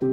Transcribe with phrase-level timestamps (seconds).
[0.00, 0.06] 嗨，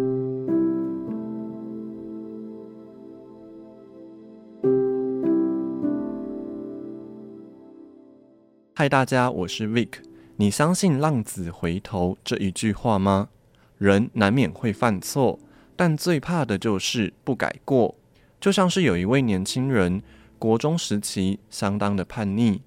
[8.89, 9.89] 大家，我是 Vic。
[10.37, 13.29] 你相信“浪子回头”这一句话吗？
[13.77, 15.37] 人难免会犯错，
[15.75, 17.93] 但最怕的就是不改过。
[18.41, 20.01] 就像是有一位年轻人，
[20.39, 22.61] 国中时期相当的叛逆，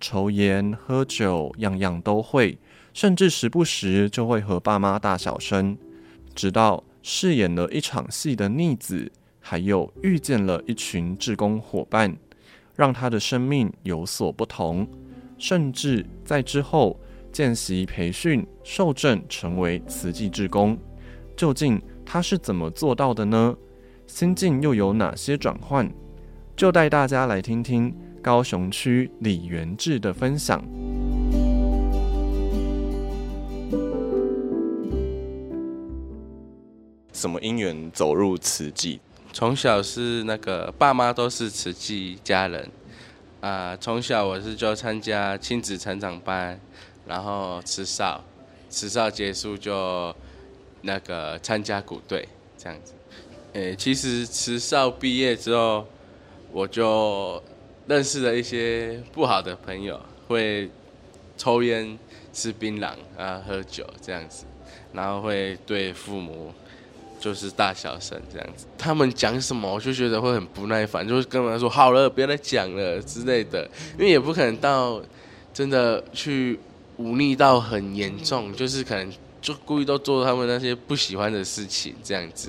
[0.00, 2.58] 抽烟喝酒样样都会，
[2.92, 5.78] 甚至时不时就会和爸妈大小声。
[6.36, 12.16] 直到饰演了一场戏的逆子，还有遇见了一群志工伙伴，
[12.76, 14.86] 让他的生命有所不同。
[15.38, 16.98] 甚至在之后
[17.32, 20.78] 见习培训受证成为慈济志工，
[21.36, 23.56] 究竟他是怎么做到的呢？
[24.06, 25.90] 心境又有哪些转换？
[26.54, 30.64] 就带大家来听听高雄区李元志的分享。
[37.16, 39.00] 什么因缘走入慈济？
[39.32, 42.70] 从小是那个爸妈都是慈济家人。
[43.40, 46.60] 啊、从小我是就参加亲子成长班，
[47.06, 48.22] 然后慈少，
[48.68, 50.14] 慈少结束就
[50.82, 52.92] 那个参加鼓队这样子。
[53.54, 55.86] 诶，其实慈少毕业之后，
[56.52, 57.42] 我就
[57.86, 59.98] 认识了一些不好的朋友，
[60.28, 60.68] 会
[61.38, 61.98] 抽烟、
[62.32, 64.44] 吃槟榔啊、喝酒这样子，
[64.92, 66.52] 然后会对父母。
[67.26, 73.02] 就是大小声这样子，他们讲什么我就觉得会很不耐烦，就是跟他们说好了，别再讲了。
[73.02, 75.02] 之类的，因为也不可能到
[75.52, 76.56] 真的去
[76.98, 82.48] 忤逆到很严重，就是可能就故意都做他们那些不喜欢的事情这样子，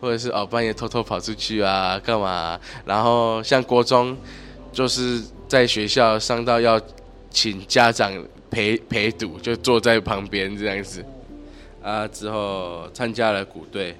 [0.00, 4.16] 或者是哦半夜偷偷跑出去啊干嘛，然后像国中
[4.72, 6.80] 就是在学校上到要
[7.28, 8.10] 请家长
[8.50, 11.04] 陪陪读，就坐在旁边这样子，
[11.82, 13.94] 啊之后参加了鼓队。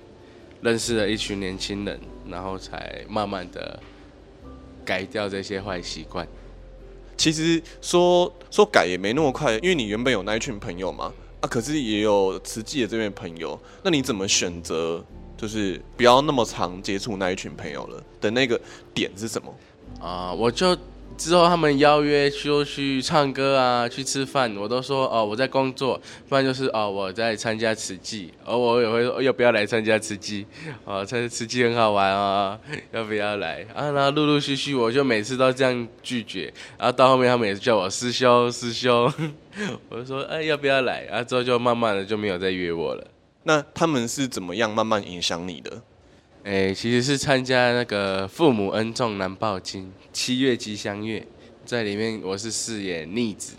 [0.64, 3.78] 认识了一群年轻人，然后才慢慢的
[4.82, 6.26] 改掉这些坏习惯。
[7.18, 15.04] 其实说说改也没那么快，因为你原本有那一群朋友嘛，啊，可是也有慈济的这边朋友，那你怎么选择
[15.36, 18.58] 就是不要那么常接触那一群朋友了的那个
[18.94, 19.54] 点是什么？
[20.00, 20.74] 啊，我就。
[21.16, 30.44] 之后他们邀约说去唱歌啊，去吃饭，我都说哦我在工作，不然就是哦我在参加慈济，而、我也会说要不要来参加慈济，
[30.84, 32.60] 哦，参加慈济很好玩啊、哦，
[32.90, 33.92] 要不要来啊？
[33.92, 39.12] 然后陆陆续续我就每次都这样拒绝，然后到后面他们也是叫我师兄师兄，
[39.88, 41.04] 我就说哎要不要来？
[41.04, 43.06] 然后之后就慢慢的就没有再约我了。
[43.44, 45.80] 那他们是怎么样慢慢影响你的？
[46.44, 51.26] 诶、其实是参加那个父母恩重难报经七月吉祥月，
[51.64, 53.54] 在里面我是饰演逆子，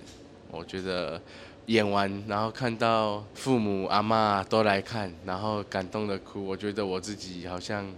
[0.51, 1.19] 我觉得
[1.65, 7.91] 演完然后看到父母阿妈都来看，然后感动的哭，我觉得我自己好像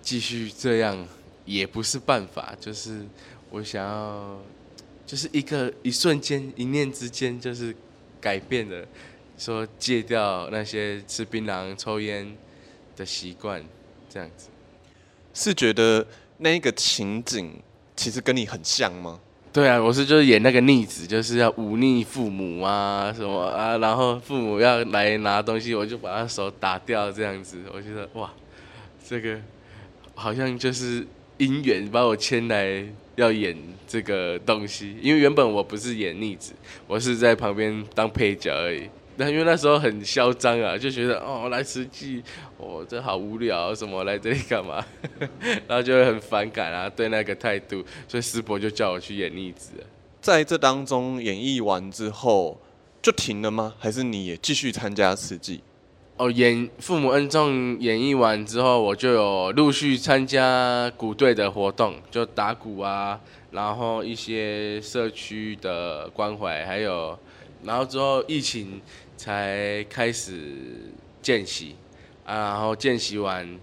[0.00, 1.06] 继续这样
[1.44, 3.04] 也不是办法，就是
[3.50, 4.40] 我想要，
[5.04, 7.76] 就是一个一瞬间一念之间，就是
[8.18, 8.82] 改变了，
[9.36, 12.34] 说戒掉那些吃槟榔抽烟
[12.96, 13.62] 的习惯。
[14.16, 14.48] 这样子，
[15.34, 16.06] 是觉得
[16.38, 17.52] 那个情景
[17.94, 19.20] 其实跟你很像吗？
[19.52, 27.58] 对啊，我是就是演那个逆子，就是要忤逆父母啊什么啊，然后父母要来拿东西，我就把他手打掉这样子。
[27.74, 28.32] 我觉得哇，
[29.06, 29.38] 这个
[30.14, 31.06] 好像就是
[31.38, 32.82] 姻缘把我牵来
[33.16, 33.54] 要演
[33.86, 36.54] 这个东西，因为原本我不是演逆子，
[36.86, 38.88] 我是在旁边当配角而已。
[39.18, 42.22] 那因为那时候很嚣张啊，就觉得哦来慈济，
[42.58, 44.84] 哦这好无聊，什么来这里干嘛？
[45.66, 49.70] 然后就会很反感啊，对那个态度，所以师伯就叫我去演逆子。
[50.20, 52.60] 在这当中演绎完之后
[53.00, 53.74] 就停了吗？
[53.78, 55.62] 还是你也继续参加慈济？
[56.18, 63.18] 哦，演父母恩重演绎完之后，我就有陆续参加鼓队的活动，就打鼓啊，
[63.50, 67.18] 然后一些社区的关怀，还有
[67.64, 68.82] 然后之后疫情。
[69.16, 70.32] 才开始
[71.22, 71.74] 见习
[72.24, 73.58] 啊，然后见习完，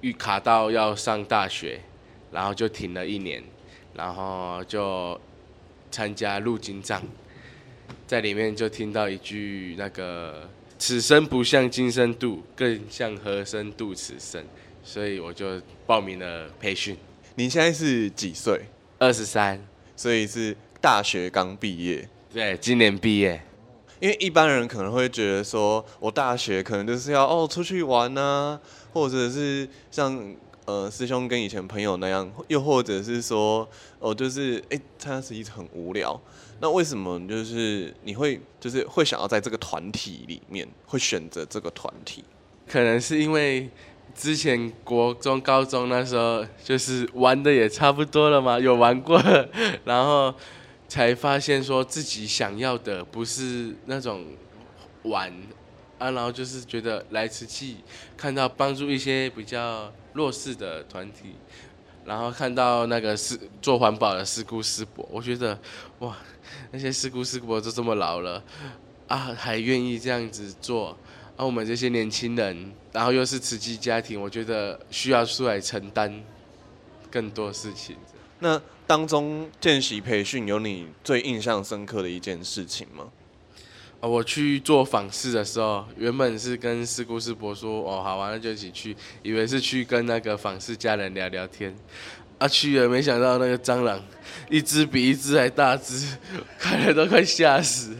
[0.00, 1.80] 预卡到要上大学，
[2.30, 3.42] 然后就停了一年，
[3.94, 5.20] 然后就
[5.90, 7.02] 参加入金藏，
[8.06, 10.48] 在里面就听到一句那个
[10.78, 14.44] “此生不向今生度，更向何生度此生”，
[14.84, 16.96] 所以我就报名了培训。
[17.34, 18.60] 你现在是几岁？
[18.98, 19.64] 二十三，
[19.96, 22.08] 所以是大学刚毕业。
[22.32, 23.42] 对，今年毕业。
[24.02, 28.58] 因为一般人可能会觉得说，我大学可能就是要哦出去玩啊，
[28.92, 30.34] 或者是像
[30.64, 33.68] 呃师兄跟以前朋友那样，又或者是说
[34.00, 36.20] 哦就是哎他是一直很无聊。
[36.60, 42.24] 那为什么就是你会就是会想要在这个团体里面会选择这个团体？
[42.68, 43.70] 可能是因为
[44.16, 49.22] 之前国中、高中那时候就是玩的也差不多了嘛，有玩过，
[49.84, 50.34] 然后
[50.92, 54.26] 才发现说自己想要的不是那种
[55.04, 55.32] 玩
[55.98, 57.78] 啊，然后就是觉得来慈济
[58.14, 61.34] 看到帮助一些比较弱势的团体，
[62.04, 65.58] 然后看到那个是做环保的师姑师伯，我觉得
[66.00, 66.14] 哇，
[66.72, 68.44] 那些师姑师伯都这么老了
[69.08, 70.94] 啊，还愿意这样子做。
[71.38, 76.22] 啊、我们这些年轻人，然后又是慈济家庭，我觉得需要出来承担
[77.10, 77.96] 更多事情。
[78.42, 83.04] 那当中见习培训有你最印象深刻的一件事情吗？
[84.00, 91.72] 啊，我去做访视的时候，原本是跟师姑师伯说，哦，好玩，那就一起去，以为是去跟那个访视家人聊聊天。
[92.38, 94.02] 啊，去了，没想到那个蟑螂
[94.50, 96.18] 一只比一只还大只，
[96.58, 97.96] 看了都快吓死。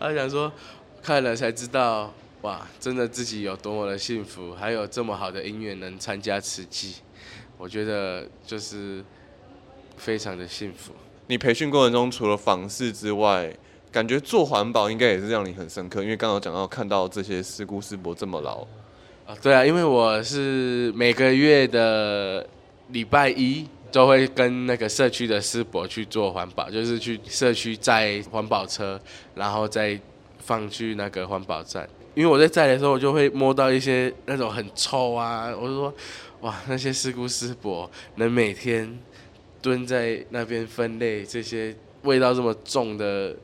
[0.00, 0.52] 啊，想说
[1.00, 2.12] 看了才知道。
[2.42, 6.96] 哇，真的自己有多么的幸福，还有这么好的姻缘能参加慈济，
[7.56, 9.02] 我觉得就是
[9.96, 10.92] 非常的幸福。
[11.26, 13.50] 你培训过程中除了访视之外，
[13.90, 18.66] 感觉做环保应该也是让你很深刻，因为刚刚讲到看到这些师姑师伯这么老。
[19.26, 22.46] 啊，对啊，因为我是每个月的
[22.88, 29.00] 礼拜一都会跟那个社区的师伯去做环保，就是去社区载环保车，
[29.34, 29.98] 然后再
[30.40, 31.88] 放去那个环保站。
[32.14, 35.94] 因为我在载的时候，我就会摸到一些那种很臭啊，我就说，
[36.42, 38.98] 哇，那些师姑师伯能每天
[39.64, 43.34] 蹲在那边分类这些味道这么重的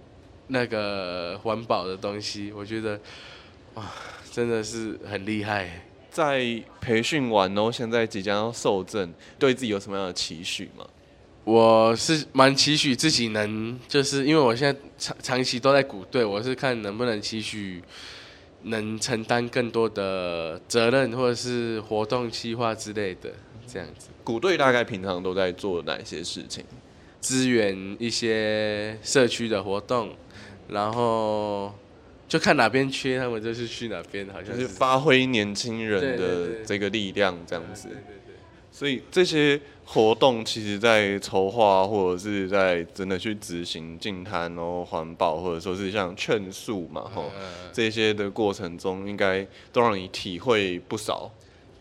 [0.48, 3.00] 那个环保的东西，我觉得，
[3.76, 3.90] 哇，
[4.30, 5.82] 真的是很厉害。
[6.10, 10.86] 在培训完哦，现在即将要受证，对自己有什么样的期许吗？
[11.44, 17.82] 我是蛮期许自己能，就是因为我现在长长期都在鼓队，我是看能不能期许。
[18.64, 23.32] 能承担更多的责任，或者是活动计划之类的，
[23.72, 24.08] 这样子。
[24.24, 26.64] 鼓队大概平常都在做哪些事情？
[27.20, 30.10] 支援一些社区的活动，
[30.68, 31.72] 然后
[32.26, 37.88] 就看哪边缺，他们就是去哪边，好像是，是发挥年轻人的这个力量，这样子。
[38.72, 47.30] 所以这些活动其实，在筹划或者是在真的去执行净滩哦、环保，或者说是像劝树嘛，吼，
[47.72, 51.30] 这些的过程中，应该都让你体会不少。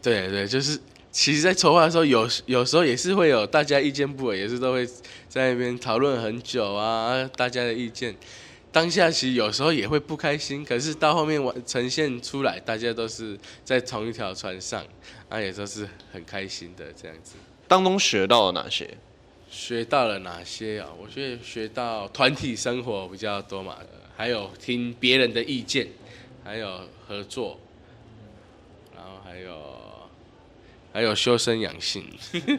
[0.01, 0.79] 对对，就是
[1.11, 4.85] 其实，在筹划的时候，有有时候也是会有大家意见不合，也是都会
[5.27, 8.15] 在那边讨论很久啊，大家的意见。
[8.71, 13.35] 当下其实有时候也会不开心，可是到后面完呈现出来，大家都是
[13.65, 14.85] 在同一条船上，
[15.27, 17.33] 啊，也都是很开心的这样子。
[17.67, 18.87] 当中学到了哪些？
[19.49, 20.89] 学到了哪些啊？
[21.01, 23.77] 我觉得学到团体生活比较多嘛，
[24.15, 25.87] 还有听别人的意见，
[26.43, 27.59] 还有合作，
[28.95, 29.57] 然后还有
[30.99, 32.03] 还有修身养性，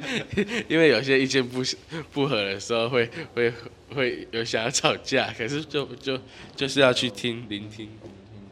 [0.67, 1.63] 因为有些意见不
[2.11, 3.53] 不合的时候会会。
[3.93, 6.17] 会有想要吵架，可是就就
[6.55, 7.89] 就是要去听聆听。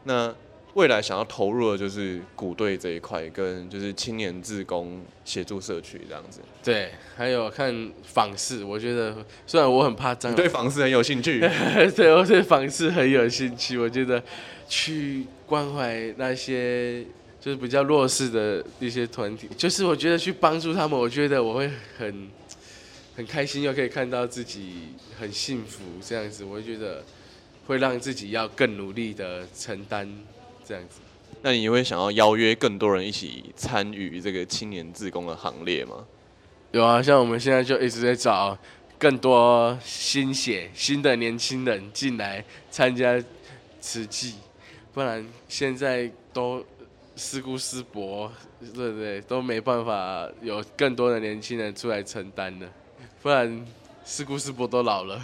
[0.03, 0.35] 那
[0.75, 6.41] 未来想要投入的就是鼓队这一块，跟就是青年志工协助社区这样子。
[6.61, 11.39] 对，还有看访视，我觉得虽然我很怕蟑螂，对访视很有兴趣。
[11.95, 13.79] 对，我对访视很有兴趣。
[13.79, 14.21] 我觉得
[14.69, 17.05] 去关怀那些
[17.41, 22.29] 就是比较弱势的一些团体，就是我觉得去帮助他们，我觉得我会很。
[23.19, 27.05] 很开心又可以看到自己很幸福，这样子，我会觉得
[27.67, 30.09] 会让自己要更努力的承担
[30.65, 31.01] 这样子。
[31.43, 36.07] 那你会想要邀约更多人一起参与这个青年自工的行列吗？
[36.71, 38.57] 有啊，像我们现在就一直在找
[38.97, 43.21] 更多新血、新的年轻人进来参加
[43.81, 44.35] 慈济，
[44.95, 46.65] 不然现在都
[47.19, 49.21] 师姑师伯，对不对？
[49.23, 52.67] 都没办法有更多的年轻人出来承担了。
[53.21, 53.67] 不然，
[54.05, 55.21] 师姑师伯都老了。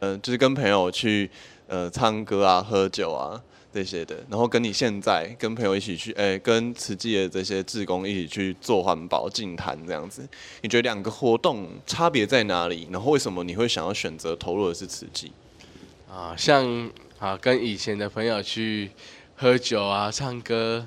[0.00, 1.30] 嗯， 就是跟朋友去
[1.68, 3.40] 呃唱歌啊、喝酒啊
[3.72, 10.28] 这些的，然后跟你现在跟朋友一起去，哎、欸，跟慈济的这些志工一起去做环保净滩这样子，
[10.62, 12.88] 你觉得两个活动差别在哪里？
[12.90, 15.30] 然后为什么你会想要选择投入的是慈济？
[16.10, 18.90] 啊，像啊，跟以前的朋友去
[19.42, 20.86] 喝酒啊、唱歌，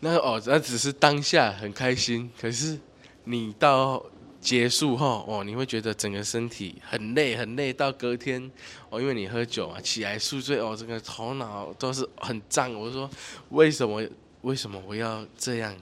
[0.00, 2.78] 那哦，那只是当下很开心，可是
[3.24, 4.04] 你到。
[4.42, 8.50] 结束后哦，你会觉得整个身体很累很累，到隔天
[8.88, 12.72] 哦，因为你喝酒啊，起来宿醉哦，整个头脑都是很胀。
[12.72, 13.08] 我说
[13.50, 14.02] 为什么
[14.40, 15.76] 为什么我要这样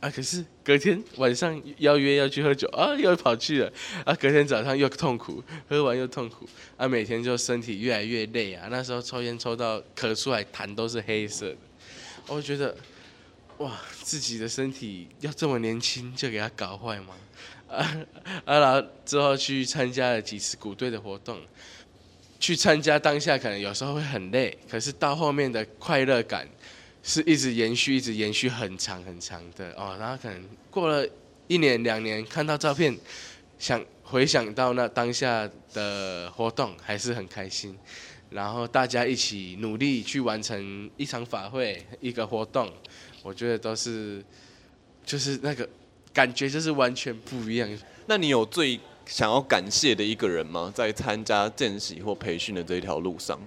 [0.00, 0.10] 啊？
[0.10, 3.72] 可是隔天晚上邀约要去喝酒啊，又跑去了
[4.04, 4.14] 啊。
[4.14, 6.88] 隔天早上又痛苦，喝完又痛苦啊。
[6.88, 8.68] 每天就身体越来越累啊。
[8.70, 11.56] 那时候抽烟抽到咳出来痰都是黑色的
[12.26, 12.76] 我觉得，
[13.58, 17.14] 哇，自己的身体要这么年轻就给他搞坏吗？
[17.70, 17.78] 啊
[18.44, 18.58] 啊！
[18.58, 21.38] 然后之后去参加了几次鼓队的活动，
[22.40, 26.48] 去参加当下可能有时候会很累，可是到后面的快乐感
[27.02, 29.96] 是一直延续，一直延续很长很长的哦。
[29.98, 31.08] 然后可能过了
[31.46, 32.96] 一年两年，看到照片，
[33.58, 37.76] 想回想到那当下的活动，还是很开心。
[38.30, 42.72] 然后大家一起努力去完成一场法会、一个活动，
[43.22, 44.24] 我觉得都是
[45.04, 45.68] 就是那个。
[46.12, 47.68] 感觉就是完全不一样。
[48.06, 50.72] 那你有最想要感谢的一个人吗？
[50.74, 53.40] 在参加见习或培训的这一条路上，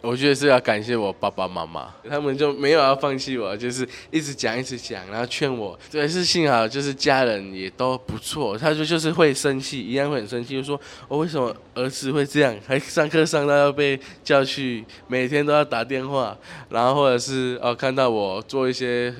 [0.00, 5.78] 我觉得是要感谢我爸爸妈妈，他们就没有要放弃我，就是一直讲一直讲，然后劝我。
[5.90, 8.56] 对，是幸好就是家人也都不错。
[8.56, 16.36] 他就就是会生气，一样会很生气，就说我为什么儿子会这样，还上课上到要被叫去，每天都要打电话，
[16.68, 19.14] 然后或者是哦看到我做一些。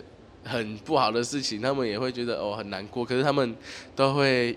[0.48, 3.52] 很不好的事情，他们也会觉得哦很难过，可是他们
[3.96, 4.56] 都会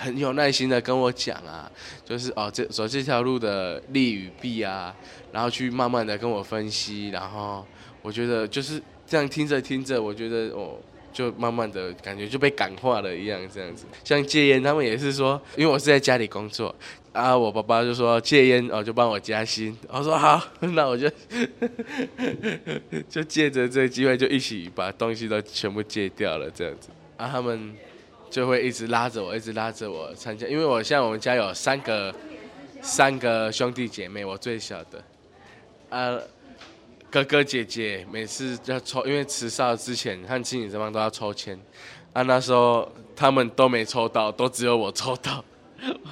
[0.00, 1.70] 很有耐心的跟我讲啊，
[2.04, 4.94] 就是哦这走这条路的利与弊啊，
[5.30, 7.64] 然后去慢慢的跟我分析，然后
[8.02, 10.78] 我觉得就是这样听着听着，我觉得哦
[11.12, 13.84] 就慢慢的感觉就被感化了一样这样子。
[14.02, 16.74] 像戒烟，他们也是说，因为我是在家里工作。
[17.12, 17.36] 啊！
[17.36, 19.76] 我爸爸就说戒烟哦，就帮我加薪。
[19.88, 21.10] 我说好， 那我就
[23.10, 26.88] 就借着这个机会，就一起把东西都全部戒掉了，这样子。
[27.16, 27.74] 啊，他们
[28.30, 30.46] 就会一直拉着我，一直拉着我参加。
[30.46, 32.14] 因为我现在我们家有三个
[32.80, 35.04] 三个兄弟姐妹，我最小的。
[35.90, 36.16] 啊，
[37.10, 41.60] 哥哥姐姐每次要抽，因为慈少之前和亲子这帮都要抽签。
[42.12, 45.44] 啊，那时候他们都没抽到，都只有我抽到。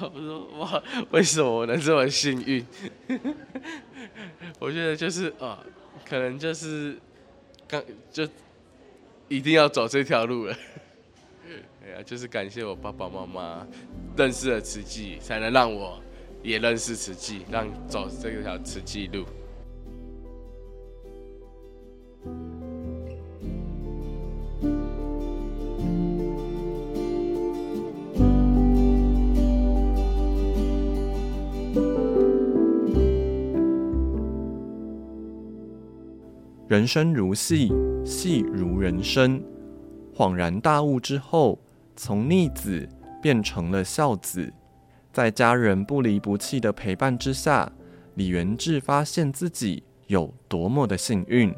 [0.01, 2.65] 我说哇，为什么我能这么幸运？
[4.59, 5.63] 我觉得就是啊，
[6.07, 6.97] 可能就是
[7.67, 8.27] 刚就
[9.27, 10.55] 一定要走这条路了。
[11.81, 13.65] 哎呀，就是感谢我爸爸妈妈
[14.17, 15.99] 认识了慈济，才能让我
[16.43, 19.25] 也认识慈济，让走这条慈济路。
[36.67, 37.71] 人生如戏，
[38.05, 39.41] 戏如人生。
[40.15, 41.57] 恍然大悟之后，
[42.01, 42.87] 从逆子
[43.21, 44.53] 变成了孝子。
[45.11, 47.69] 在家人不离不弃的陪伴之下，
[48.15, 51.53] 李元志发现自己有多么的幸运。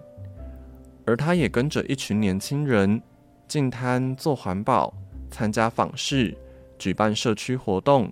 [1.06, 3.00] 而他也跟着一群年轻人
[3.48, 4.92] 进摊做环保、
[5.30, 6.36] 参加访视、
[6.80, 8.12] 举办社区活动，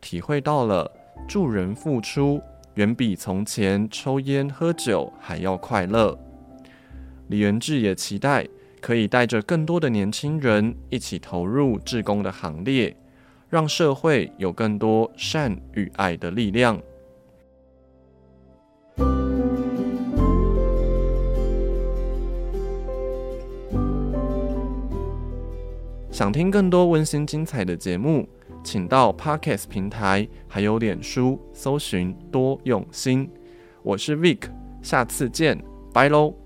[0.00, 0.90] 体会到了
[1.28, 2.42] 助人付出
[2.74, 6.18] 远比从前抽烟喝酒还要快乐。
[7.28, 8.44] 李元志也期待
[8.80, 12.96] 可以带着更多的年轻人一起投入志工的行列，
[13.48, 16.80] 让社会有更多善与爱的力量。
[26.10, 28.28] 想听更多温馨精彩的节目，
[28.62, 33.30] 请到 Podcast 平台还有脸书搜寻多用心。
[33.82, 34.40] 我是 Vic，
[34.82, 35.62] 下次见，
[35.94, 36.39] 拜喽。